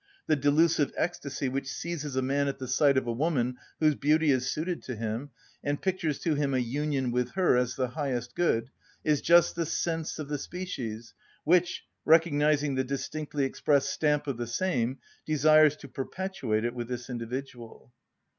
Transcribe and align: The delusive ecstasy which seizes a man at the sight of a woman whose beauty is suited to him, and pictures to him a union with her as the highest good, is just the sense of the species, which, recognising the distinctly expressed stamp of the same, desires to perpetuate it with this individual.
The 0.25 0.35
delusive 0.35 0.91
ecstasy 0.97 1.47
which 1.47 1.71
seizes 1.71 2.15
a 2.15 2.23
man 2.23 2.47
at 2.47 2.57
the 2.57 2.67
sight 2.67 2.97
of 2.97 3.05
a 3.05 3.11
woman 3.13 3.57
whose 3.79 3.93
beauty 3.93 4.31
is 4.31 4.49
suited 4.51 4.81
to 4.85 4.95
him, 4.95 5.29
and 5.63 5.79
pictures 5.79 6.17
to 6.21 6.33
him 6.33 6.55
a 6.55 6.57
union 6.57 7.11
with 7.11 7.33
her 7.33 7.55
as 7.55 7.75
the 7.75 7.89
highest 7.89 8.33
good, 8.33 8.71
is 9.03 9.21
just 9.21 9.55
the 9.55 9.63
sense 9.63 10.17
of 10.17 10.27
the 10.27 10.39
species, 10.39 11.13
which, 11.43 11.83
recognising 12.03 12.73
the 12.73 12.83
distinctly 12.83 13.45
expressed 13.45 13.91
stamp 13.93 14.25
of 14.25 14.37
the 14.37 14.47
same, 14.47 14.97
desires 15.27 15.75
to 15.75 15.87
perpetuate 15.87 16.65
it 16.65 16.73
with 16.73 16.87
this 16.87 17.07
individual. 17.07 17.93